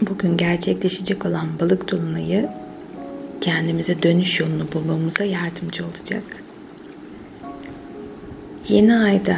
[0.00, 2.48] bugün gerçekleşecek olan balık dolunayı
[3.40, 6.22] kendimize dönüş yolunu bulmamıza yardımcı olacak.
[8.68, 9.36] Yeni ayda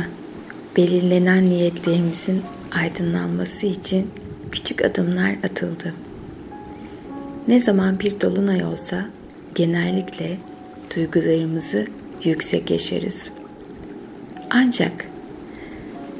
[0.77, 2.42] belirlenen niyetlerimizin
[2.72, 4.11] aydınlanması için
[4.53, 5.95] küçük adımlar atıldı.
[7.49, 9.07] Ne zaman bir dolunay olsa
[9.54, 10.37] genellikle
[10.97, 11.87] duygularımızı
[12.25, 13.29] yüksek yaşarız.
[14.51, 15.09] Ancak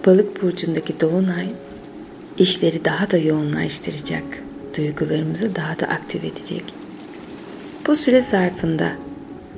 [0.07, 1.47] balık burcundaki dolunay
[2.39, 4.25] işleri daha da yoğunlaştıracak,
[4.77, 6.65] duygularımızı daha da aktif edecek.
[7.87, 8.93] Bu süre zarfında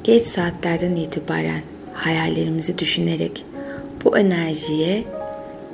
[0.05, 1.63] geç saatlerden itibaren
[1.95, 3.45] hayallerimizi düşünerek
[4.05, 5.05] bu enerjiye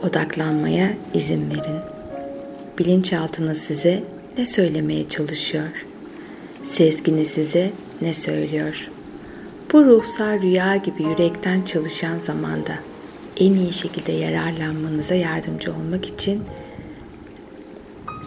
[0.03, 1.81] odaklanmaya izin verin.
[2.79, 4.03] Bilinçaltınız size
[4.39, 5.87] ne söylemeye çalışıyor?
[6.65, 7.71] Sezgini size
[8.03, 8.89] ne söylüyor?
[9.73, 12.73] Bu ruhsal rüya gibi yürekten çalışan zamanda
[13.41, 16.43] en iyi şekilde yararlanmanıza yardımcı olmak için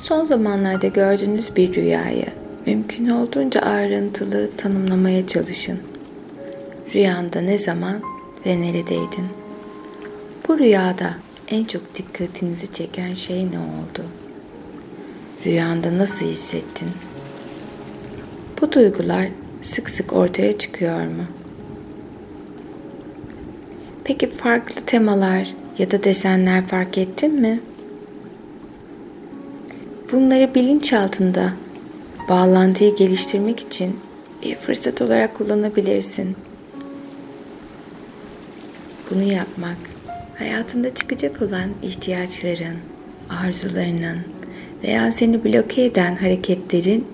[0.02, 2.26] son zamanlarda gördüğünüz bir rüyayı
[2.66, 5.80] mümkün olduğunca ayrıntılı tanımlamaya çalışın.
[6.94, 8.02] Rüyanda ne zaman
[8.46, 9.28] ve neredeydin?
[10.48, 11.14] Bu rüyada
[11.48, 14.06] en çok dikkatinizi çeken şey ne oldu?
[15.46, 16.88] Rüyanda nasıl hissettin?
[18.62, 19.28] Bu duygular
[19.62, 21.24] sık sık ortaya çıkıyor mu?
[24.04, 27.60] Peki farklı temalar ya da desenler fark ettin mi?
[30.12, 31.54] Bunları bilinç altında
[32.30, 34.00] bağlantıyı geliştirmek için
[34.44, 36.36] bir fırsat olarak kullanabilirsin.
[39.12, 39.78] Bunu yapmak
[40.38, 42.78] hayatında çıkacak olan ihtiyaçların,
[43.30, 44.20] arzularının
[44.84, 47.08] veya seni bloke eden hareketlerin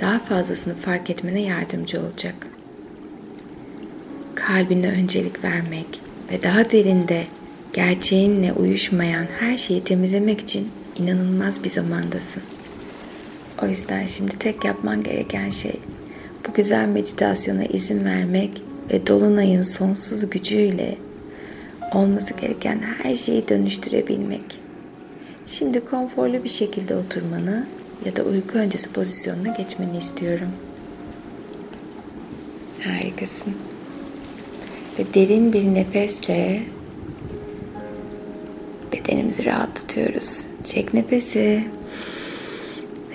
[0.00, 2.34] daha fazlasını fark etmene yardımcı olacak.
[4.34, 6.00] Kalbine öncelik vermek
[6.32, 7.24] ve daha derinde
[7.72, 12.42] gerçeğinle uyuşmayan her şeyi temizlemek için inanılmaz bir zamandasın.
[13.62, 15.80] O yüzden şimdi tek yapman gereken şey
[16.48, 18.62] bu güzel meditasyona izin vermek
[18.92, 20.96] ve dolunayın sonsuz gücüyle
[21.94, 24.60] olması gereken her şeyi dönüştürebilmek.
[25.46, 27.66] Şimdi konforlu bir şekilde oturmanı
[28.04, 30.48] ya da uyku öncesi pozisyonuna geçmeni istiyorum.
[32.84, 33.54] Harikasın.
[34.98, 36.62] Ve derin bir nefesle
[38.92, 40.53] bedenimizi rahatlatıyoruz.
[40.64, 41.64] Çek nefesi.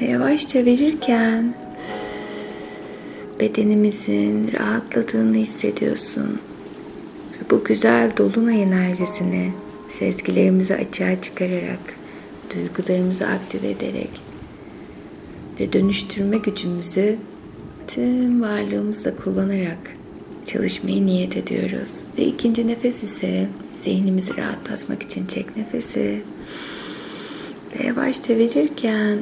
[0.01, 1.53] Ve yavaşça verirken
[3.39, 6.39] bedenimizin rahatladığını hissediyorsun.
[7.51, 9.51] Bu güzel dolunay enerjisini
[9.89, 11.79] sezgilerimizi açığa çıkararak,
[12.53, 14.09] duygularımızı aktive ederek
[15.59, 17.17] ve dönüştürme gücümüzü
[17.87, 19.95] tüm varlığımızla kullanarak
[20.45, 21.91] çalışmayı niyet ediyoruz.
[22.17, 26.21] Ve ikinci nefes ise zihnimizi rahatlatmak için çek nefesi.
[27.73, 29.17] Ve yavaşça verirken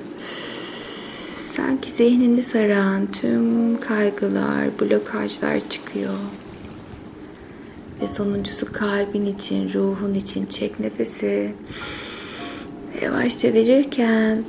[1.56, 6.14] sanki zihnini saran tüm kaygılar, blokajlar çıkıyor.
[8.02, 11.54] Ve sonuncusu kalbin için, ruhun için çek nefesi.
[12.96, 14.44] Ve yavaşça verirken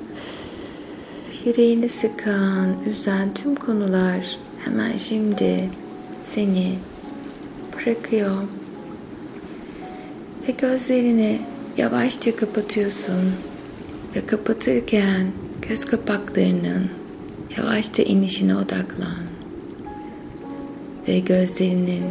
[1.44, 5.70] yüreğini sıkan, üzen tüm konular hemen şimdi
[6.34, 6.75] seni
[7.76, 8.36] bırakıyor.
[10.48, 11.38] Ve gözlerini
[11.76, 13.32] yavaşça kapatıyorsun.
[14.16, 15.26] Ve kapatırken
[15.69, 16.91] göz kapaklarının
[17.56, 19.28] yavaşça inişine odaklan.
[21.08, 22.04] Ve gözlerinin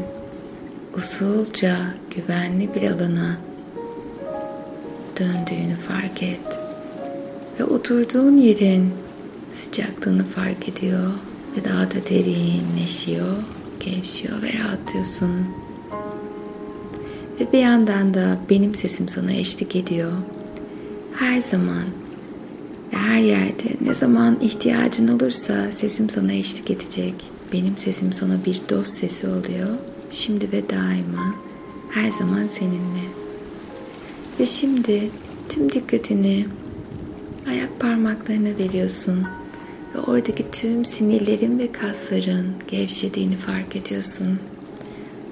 [0.98, 1.78] usulca
[2.16, 3.38] güvenli bir alana
[5.20, 6.60] döndüğünü fark et.
[7.60, 8.94] Ve oturduğun yerin
[9.52, 11.12] sıcaklığını fark ediyor
[11.58, 13.36] ve daha da derinleşiyor,
[13.80, 15.48] gevşiyor ve rahatlıyorsun.
[17.40, 20.12] Ve bir yandan da benim sesim sana eşlik ediyor.
[21.20, 21.84] Her zaman
[22.94, 27.14] ve her yerde ne zaman ihtiyacın olursa sesim sana eşlik edecek.
[27.54, 29.70] Benim sesim sana bir dost sesi oluyor.
[30.12, 31.36] Şimdi ve daima
[31.92, 33.08] her zaman seninle.
[34.40, 35.10] Ve şimdi
[35.50, 36.46] tüm dikkatini
[37.50, 39.24] ayak parmaklarına veriyorsun
[39.96, 44.40] ve oradaki tüm sinirlerin ve kasların gevşediğini fark ediyorsun.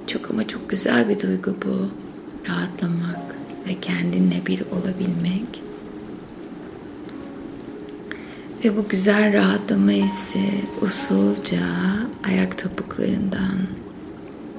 [0.07, 1.89] Çok ama çok güzel bir duygu bu.
[2.49, 3.35] Rahatlamak
[3.69, 5.64] ve kendinle bir olabilmek.
[8.65, 10.39] Ve bu güzel rahatlama hissi
[10.81, 11.59] usulca
[12.23, 13.57] ayak topuklarından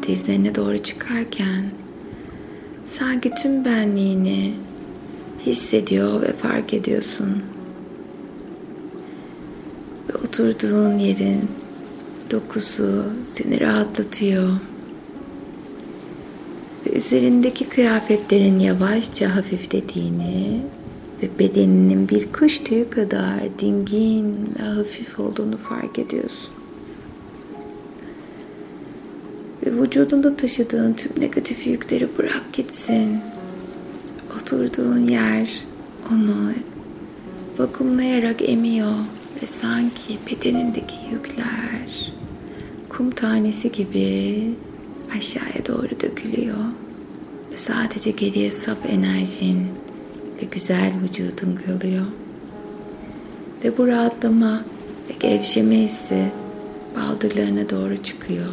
[0.06, 1.70] dizlerine doğru çıkarken
[2.85, 4.55] sanki tüm benliğini
[5.47, 7.43] hissediyor ve fark ediyorsun.
[10.08, 11.49] Ve oturduğun yerin
[12.31, 14.49] dokusu seni rahatlatıyor.
[16.87, 20.61] Ve üzerindeki kıyafetlerin yavaşça hafiflediğini
[21.22, 26.50] ve bedeninin bir kuş tüyü kadar dingin ve hafif olduğunu fark ediyorsun.
[29.66, 33.18] Ve vücudunda taşıdığın tüm negatif yükleri bırak gitsin.
[34.36, 35.62] Oturduğun yer
[36.12, 36.52] onu
[37.58, 38.94] vakumlayarak emiyor
[39.42, 42.12] ve sanki bedenindeki yükler
[42.88, 44.42] kum tanesi gibi
[45.19, 46.56] aşağıya doğru dökülüyor
[47.52, 49.66] ve sadece geriye saf enerjin
[50.42, 52.06] ve güzel vücudun kalıyor.
[53.64, 54.64] Ve bu rahatlama
[55.10, 56.32] ve gevşeme hissi
[56.96, 58.52] baldırlarına doğru çıkıyor.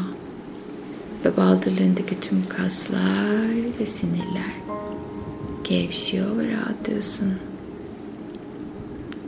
[1.25, 4.53] Ve baldırlarındaki tüm kaslar ve sinirler
[5.63, 7.33] gevşiyor ve rahatlıyorsun.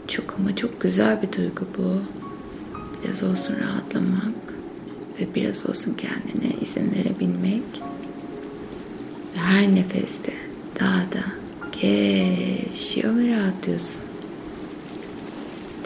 [0.08, 2.02] Çok ama çok güzel bir duygu bu.
[3.04, 4.36] Biraz olsun rahatlamak
[5.20, 7.64] ve biraz olsun kendine izin verebilmek.
[9.36, 10.34] Ve her nefeste
[10.80, 11.35] daha da
[11.82, 14.02] gevşiyor ve rahatlıyorsun.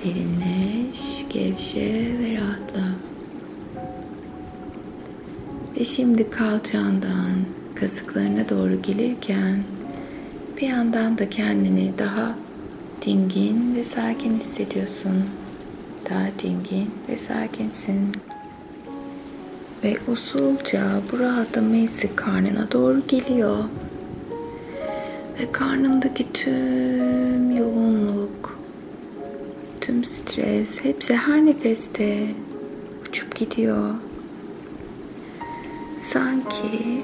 [0.03, 2.85] Derinleş, gevşe ve rahatla.
[5.79, 7.35] Ve şimdi kalçandan
[7.75, 9.63] kasıklarına doğru gelirken
[10.57, 12.35] bir yandan da kendini daha
[13.05, 15.23] dingin ve sakin hissediyorsun.
[16.09, 18.11] Daha dingin ve sakinsin.
[19.83, 20.81] Ve usulca
[21.11, 23.57] bu rahatlama hissi karnına doğru geliyor.
[25.39, 28.59] Ve karnındaki tüm yoğunluk,
[29.81, 32.27] tüm stres hepsi her nefeste
[33.09, 33.95] uçup gidiyor.
[35.99, 37.03] Sanki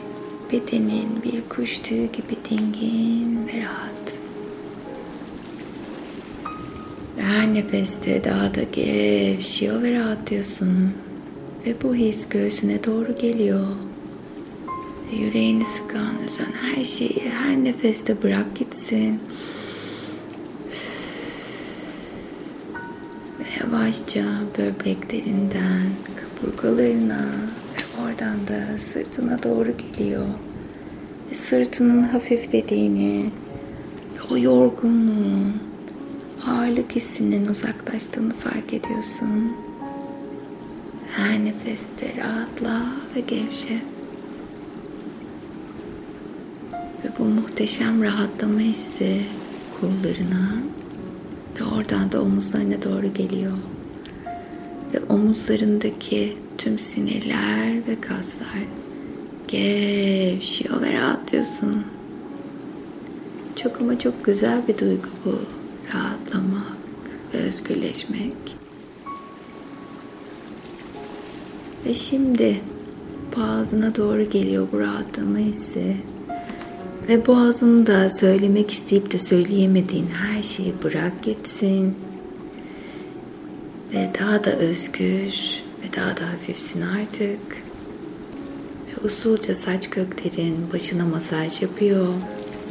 [0.51, 4.17] bedenin bir kuş tüyü gibi dingin ve rahat.
[7.17, 10.93] Ve her nefeste daha da gevşiyor ve rahatlıyorsun.
[11.65, 13.67] Ve bu his göğsüne doğru geliyor.
[15.19, 19.19] Yüreğini sıkan, üzen her şeyi her nefeste bırak gitsin.
[23.39, 24.23] Ve yavaşça
[24.57, 27.25] böbreklerinden kaburgalarına
[27.75, 30.27] ve oradan da sırtına doğru geliyor.
[31.31, 33.31] Ve sırtının hafiflediğini
[34.15, 35.53] ve o yorgunluğun
[36.47, 39.53] ağırlık hissinin uzaklaştığını fark ediyorsun.
[41.11, 42.85] Her nefeste rahatla
[43.15, 43.94] ve gevşe.
[47.05, 49.21] Ve bu muhteşem rahatlama hissi
[49.81, 50.49] kollarına
[51.59, 53.51] ve oradan da omuzlarına doğru geliyor.
[54.93, 58.65] Ve omuzlarındaki tüm sinirler ve kaslar
[59.47, 61.83] gevşiyor ve rahatlıyorsun.
[63.55, 65.39] Çok ama çok güzel bir duygu bu.
[65.93, 66.77] Rahatlamak
[67.33, 68.55] ve özgürleşmek.
[71.85, 72.61] Ve şimdi
[73.35, 75.97] boğazına doğru geliyor bu rahatlama hissi.
[77.09, 81.95] Ve boğazında söylemek isteyip de söyleyemediğin her şeyi bırak gitsin.
[83.93, 87.39] Ve daha da özgür ve daha da hafifsin artık.
[88.87, 92.07] Ve usulca saç köklerin başına masaj yapıyor.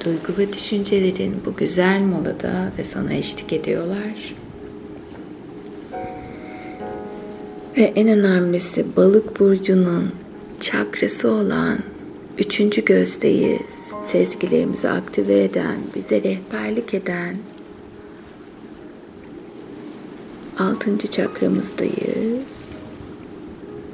[0.05, 4.35] Duygu ve düşüncelerin bu güzel molada ve sana eşlik ediyorlar.
[7.77, 10.13] Ve en önemlisi balık burcunun
[10.61, 11.94] çakrası olan
[12.39, 13.61] üçüncü gözdeyiz.
[14.03, 17.37] Sezgilerimizi aktive eden, bize rehberlik eden
[20.58, 22.44] altıncı çakramızdayız.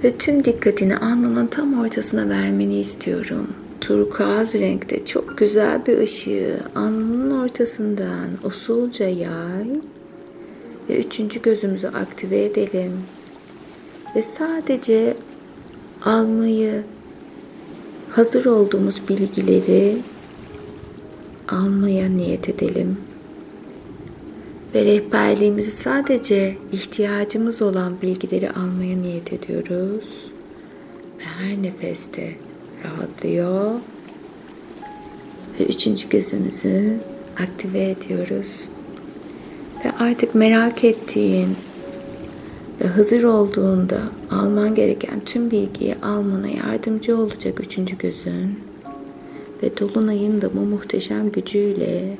[0.04, 3.48] Ve tüm dikkatini alnının tam ortasına vermeni istiyorum.
[3.80, 9.80] Turkuaz renkte çok güzel bir ışığı alnının ortasından usulca yay
[10.88, 12.92] ve üçüncü gözümüzü aktive edelim
[14.16, 15.16] ve sadece
[16.04, 16.82] almayı
[18.10, 19.96] hazır olduğumuz bilgileri
[21.48, 22.98] almaya niyet edelim.
[24.74, 30.30] Ve rehberliğimizi sadece ihtiyacımız olan bilgileri almaya niyet ediyoruz.
[31.18, 32.34] Ve her nefeste
[32.84, 33.70] rahatlıyor.
[35.60, 36.96] Ve üçüncü gözümüzü
[37.38, 38.68] aktive ediyoruz.
[39.84, 41.56] Ve artık merak ettiğin
[42.80, 48.58] ve hazır olduğunda alman gereken tüm bilgiyi almana yardımcı olacak üçüncü gözün
[49.62, 52.16] ve Dolunay'ın da bu muhteşem gücüyle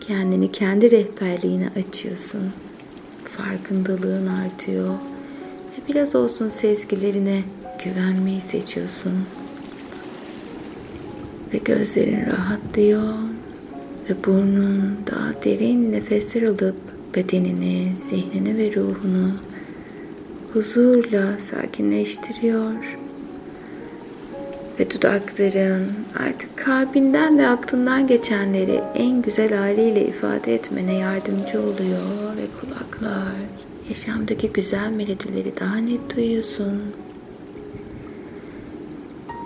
[0.00, 2.42] kendini kendi rehberliğine açıyorsun.
[3.24, 7.42] Farkındalığın artıyor ve biraz olsun sezgilerine
[7.84, 9.12] güvenmeyi seçiyorsun.
[11.54, 13.02] Ve gözlerin rahatlıyor
[14.10, 16.76] ve burnun daha derin nefesler alıp
[17.14, 19.32] bedenini, zihnini ve ruhunu
[20.52, 22.98] huzurla sakinleştiriyor.
[24.80, 25.92] ve dudakların
[26.26, 33.34] artık kalbinden ve aklından geçenleri en güzel haliyle ifade etmene yardımcı oluyor ve kulaklar
[33.88, 36.82] yaşamdaki güzel melodileri daha net duyuyorsun.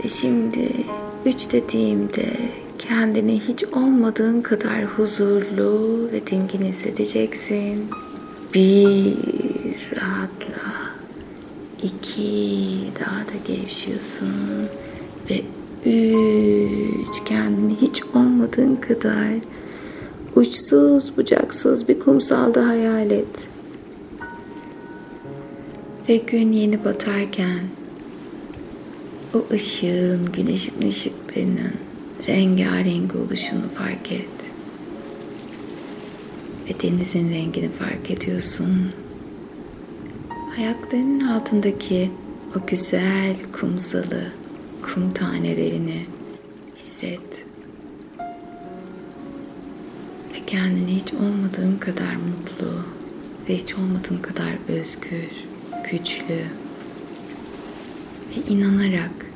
[0.05, 0.69] Ve şimdi
[1.27, 2.27] üç dediğimde
[2.79, 7.87] kendini hiç olmadığın kadar huzurlu ve dingin hissedeceksin.
[8.55, 9.42] Bir.
[12.13, 14.29] İki daha da gevşiyorsun.
[15.31, 15.41] Ve
[15.91, 19.29] üç kendini hiç olmadığın kadar
[20.37, 23.49] uçsuz bucaksız bir kumsalda hayal et.
[26.09, 27.61] Ve gün yeni batarken
[29.35, 31.75] o ışığın, güneşin ışıklarının
[32.29, 34.53] rengarenk oluşunu fark et.
[36.69, 39.02] Ve denizin rengini fark ediyorsun.
[40.59, 42.11] Ayaklarının altındaki
[42.57, 44.33] o güzel kumsalı,
[44.83, 46.07] kum tanelerini
[46.79, 47.21] hisset.
[50.35, 52.85] Ve kendini hiç olmadığın kadar mutlu
[53.49, 55.31] ve hiç olmadığın kadar özgür,
[55.91, 56.45] güçlü
[58.31, 59.27] ve inanarak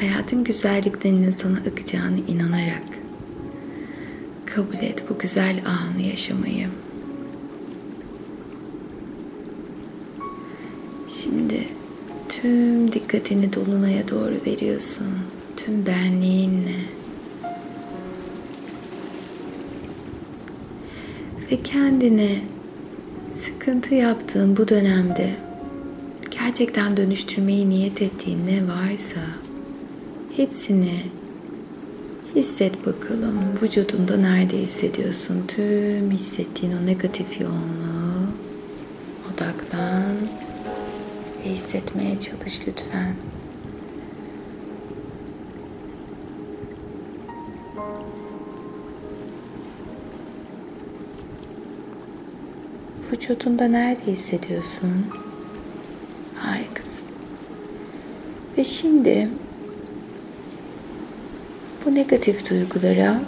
[0.00, 2.84] hayatın güzelliklerinin sana akacağını inanarak
[4.46, 6.68] kabul et bu güzel anı yaşamayı.
[11.30, 11.68] Şimdi
[12.28, 15.06] tüm dikkatini dolunaya doğru veriyorsun.
[15.56, 16.80] Tüm benliğinle.
[21.52, 22.28] Ve kendine
[23.36, 25.30] sıkıntı yaptığın bu dönemde
[26.30, 29.20] gerçekten dönüştürmeyi niyet ettiğin ne varsa
[30.36, 30.94] hepsini
[32.36, 33.38] hisset bakalım.
[33.62, 35.44] Vücudunda nerede hissediyorsun?
[35.48, 37.99] Tüm hissettiğin o negatif yoğunluğu
[42.20, 43.14] çalış lütfen.
[53.12, 55.06] Vücudunda nerede hissediyorsun?
[56.36, 57.08] Harikasın.
[58.58, 59.28] Ve şimdi
[61.84, 63.20] bu negatif duygulara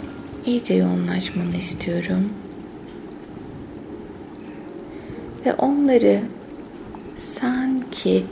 [0.45, 2.29] iyice yoğunlaşmanı istiyorum.
[5.45, 6.19] Ve onları
[7.39, 8.23] sanki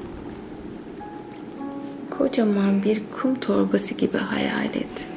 [2.22, 5.08] kocaman bir kum torbası gibi hayal et.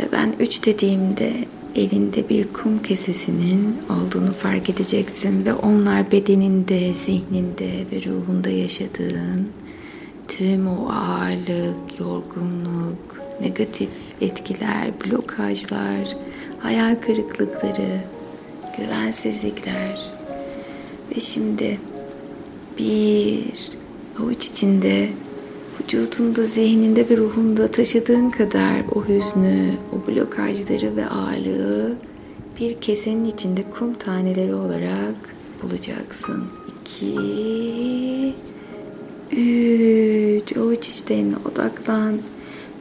[0.00, 1.32] Ve ben üç dediğimde
[1.74, 9.48] elinde bir kum kesesinin olduğunu fark edeceksin ve onlar bedeninde, zihninde ve ruhunda yaşadığın
[10.28, 13.90] tüm o ağırlık, yorgunluk, negatif
[14.20, 16.16] etkiler, blokajlar,
[16.58, 18.00] hayal kırıklıkları,
[18.78, 20.00] güvensizlikler
[21.16, 21.80] ve şimdi
[22.78, 23.85] bir
[24.20, 25.08] avuç içinde
[25.80, 31.96] vücudunda, zihninde ve ruhunda taşıdığın kadar o hüznü, o blokajları ve ağırlığı
[32.60, 35.14] bir kesenin içinde kum taneleri olarak
[35.62, 36.44] bulacaksın.
[36.80, 38.34] İki,
[39.32, 42.18] üç, avuç içlerine odaklan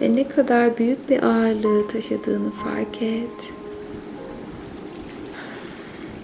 [0.01, 3.29] ve ne kadar büyük bir ağırlığı taşıdığını fark et.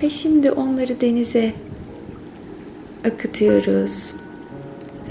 [0.03, 1.53] Ve şimdi onları denize
[3.05, 4.13] akıtıyoruz.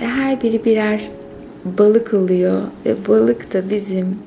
[0.01, 1.11] Ve her biri birer
[1.65, 4.19] balık oluyor ve balık da bizim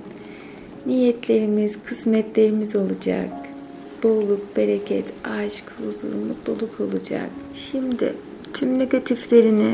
[0.85, 3.29] niyetlerimiz, kısmetlerimiz olacak.
[4.03, 7.29] Bolluk, bereket, aşk, huzur, mutluluk olacak.
[7.55, 8.13] Şimdi
[8.53, 9.73] tüm negatiflerini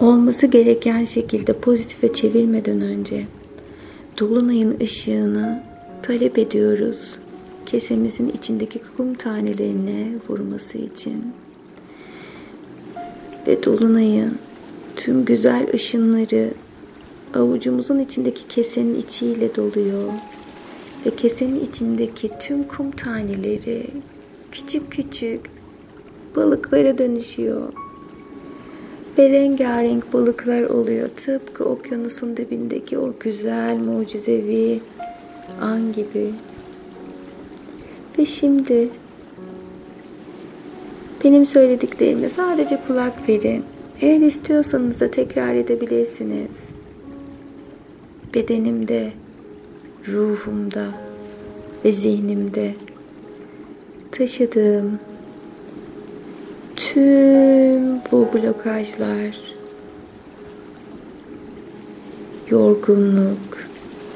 [0.00, 3.26] olması gereken şekilde pozitife çevirmeden önce
[4.18, 5.62] dolunayın ışığını
[6.02, 7.18] talep ediyoruz.
[7.66, 11.24] Kesemizin içindeki kum tanelerine vurması için.
[13.48, 14.38] Ve dolunayın
[14.96, 16.50] tüm güzel ışınları
[17.34, 20.12] avucumuzun içindeki kesenin içiyle doluyor.
[21.06, 23.86] Ve kesenin içindeki tüm kum taneleri
[24.52, 25.40] küçük küçük
[26.36, 27.72] balıklara dönüşüyor.
[29.18, 31.08] Ve rengarenk balıklar oluyor.
[31.08, 34.80] Tıpkı okyanusun dibindeki o güzel mucizevi
[35.60, 36.30] an gibi.
[38.18, 38.88] Ve şimdi
[41.24, 43.64] benim söylediklerime sadece kulak verin.
[44.00, 46.68] Eğer istiyorsanız da tekrar edebilirsiniz.
[48.34, 49.12] Bedenimde,
[50.08, 50.86] ruhumda
[51.84, 52.74] ve zihnimde
[54.12, 54.98] taşıdığım
[56.76, 59.36] tüm bu blokajlar,
[62.50, 63.68] yorgunluk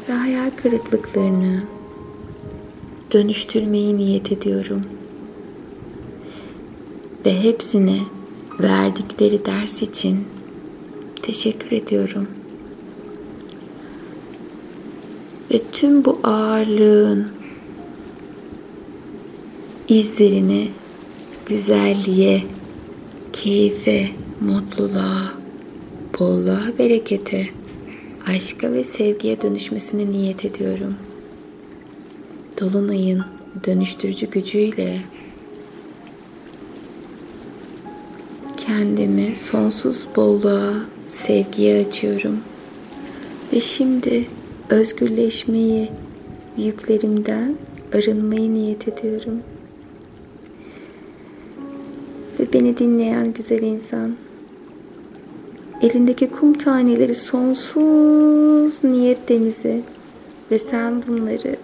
[0.08, 1.62] ve hayal kırıklıklarını
[3.12, 4.82] dönüştürmeyi niyet ediyorum.
[7.26, 8.02] Ve hepsini
[8.60, 10.24] verdikleri ders için
[11.22, 12.28] teşekkür ediyorum.
[15.52, 17.28] Ve tüm bu ağırlığın
[19.88, 20.68] izlerini
[21.46, 22.42] güzelliğe,
[23.32, 24.08] keyfe,
[24.40, 25.32] mutluluğa,
[26.18, 27.48] bolluğa, berekete,
[28.26, 30.94] aşka ve sevgiye dönüşmesini niyet ediyorum.
[32.60, 33.24] Dolunay'ın
[33.66, 34.96] dönüştürücü gücüyle
[38.72, 40.72] kendimi sonsuz bolluğa,
[41.08, 42.38] sevgiye açıyorum.
[43.52, 44.26] Ve şimdi
[44.70, 45.88] özgürleşmeyi,
[46.56, 47.56] yüklerimden
[47.94, 49.42] arınmayı niyet ediyorum.
[52.40, 54.16] Ve beni dinleyen güzel insan,
[55.82, 59.82] elindeki kum taneleri sonsuz niyet denizi
[60.50, 61.56] ve sen bunları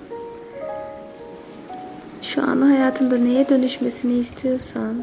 [2.23, 4.95] şu an hayatında neye dönüşmesini istiyorsan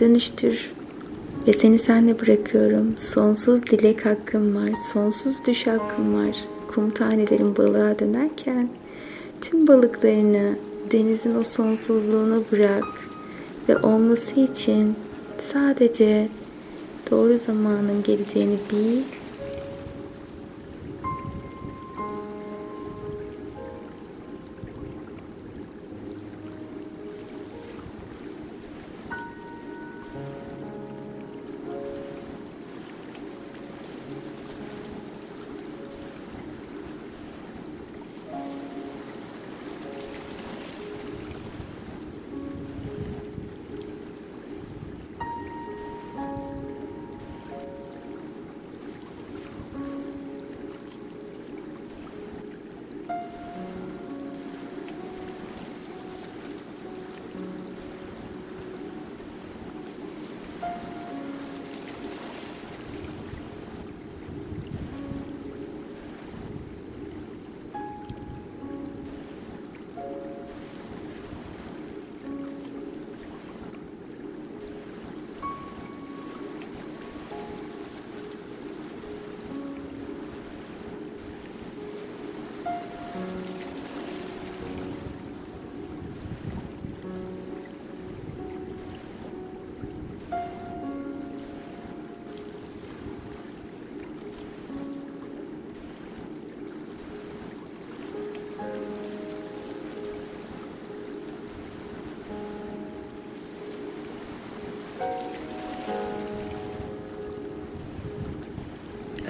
[0.00, 0.70] dönüştür
[1.46, 2.94] ve seni senle bırakıyorum.
[2.98, 6.36] Sonsuz dilek hakkım var, sonsuz düş hakkım var.
[6.74, 8.68] Kum tanelerin balığa dönerken
[9.40, 10.54] tüm balıklarını
[10.92, 12.84] denizin o sonsuzluğuna bırak
[13.68, 14.94] ve olması için
[15.52, 16.28] sadece
[17.10, 19.02] doğru zamanın geleceğini bil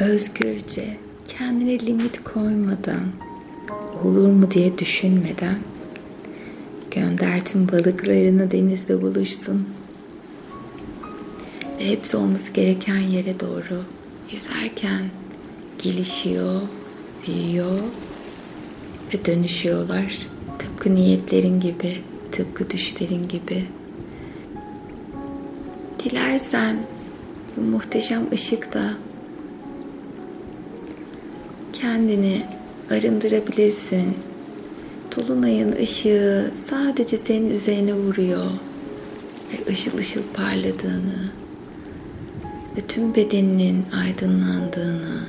[0.00, 0.84] özgürce
[1.28, 3.04] kendine limit koymadan
[4.04, 5.58] olur mu diye düşünmeden
[6.90, 9.68] gönder tüm balıklarını denizde buluşsun.
[11.80, 13.82] Ve hepsi olması gereken yere doğru
[14.30, 15.00] yüzerken
[15.82, 16.60] gelişiyor,
[17.26, 17.80] büyüyor
[19.14, 20.26] ve dönüşüyorlar.
[20.58, 21.94] Tıpkı niyetlerin gibi,
[22.32, 23.64] tıpkı düşlerin gibi.
[26.04, 26.76] Dilersen
[27.56, 28.94] bu muhteşem ışıkta
[31.80, 32.42] kendini
[32.90, 34.14] arındırabilirsin.
[35.16, 38.46] Dolunayın ışığı sadece senin üzerine vuruyor
[39.52, 41.32] ve ışıl ışıl parladığını
[42.76, 45.20] ve tüm bedeninin aydınlandığını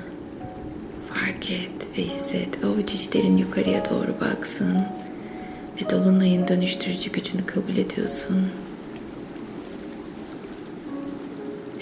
[1.09, 2.65] fark et ve hisset.
[2.65, 4.77] Avuç içlerin yukarıya doğru baksın
[5.81, 8.41] ve dolunayın dönüştürücü gücünü kabul ediyorsun.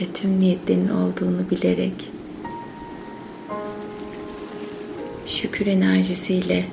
[0.02, 2.09] Ve tüm niyetlerin olduğunu bilerek
[5.42, 6.66] şükür enerjisiyle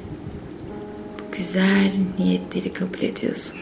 [1.18, 3.58] bu güzel niyetleri kabul ediyorsun.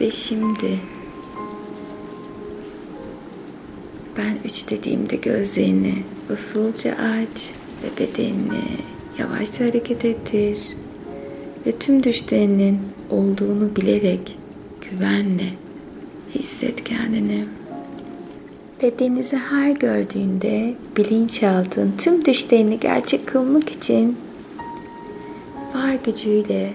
[0.00, 0.78] Ve şimdi
[4.18, 5.94] ben üç dediğimde gözlerini
[6.30, 7.50] usulca aç
[7.82, 8.64] ve bedenini
[9.18, 10.58] yavaşça hareket ettir
[11.66, 12.78] ve tüm düşlerinin
[13.10, 14.38] olduğunu bilerek
[14.90, 15.65] güvenle
[16.38, 17.44] Hisset kendini.
[18.82, 24.18] Ve denizi her gördüğünde bilinçaltın tüm düşlerini gerçek kılmak için
[25.74, 26.72] var gücüyle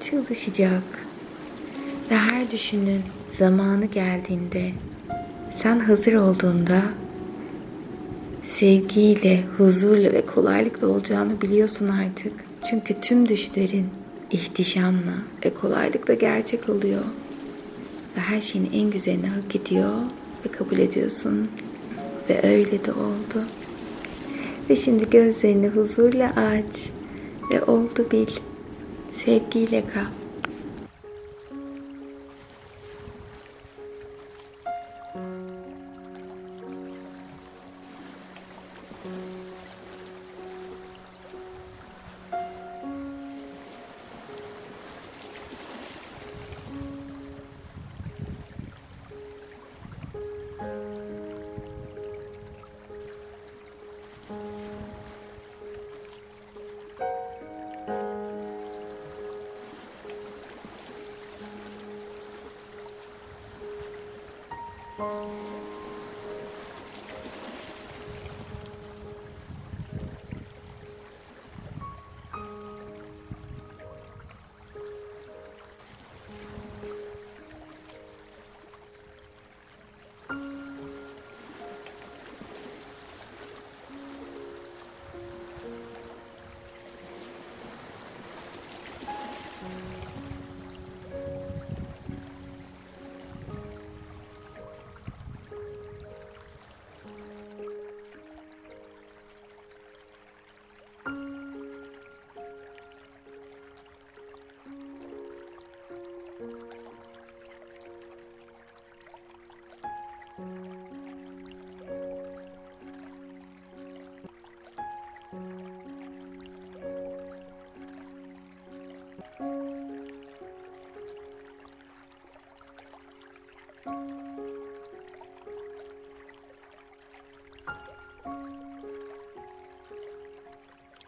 [0.00, 0.82] çalışacak.
[2.10, 3.02] Ve her düşünün
[3.38, 4.70] zamanı geldiğinde
[5.54, 6.82] sen hazır olduğunda
[8.44, 12.32] sevgiyle, huzurla ve kolaylıkla olacağını biliyorsun artık.
[12.70, 13.86] Çünkü tüm düşlerin
[14.30, 17.04] ihtişamla ve kolaylıkla gerçek oluyor
[18.16, 19.92] ve her şeyin en güzelini hak ediyor
[20.46, 21.48] ve kabul ediyorsun.
[22.30, 23.44] Ve öyle de oldu.
[24.70, 26.90] Ve şimdi gözlerini huzurla aç
[27.52, 28.28] ve oldu bil.
[29.24, 30.17] Sevgiyle kal.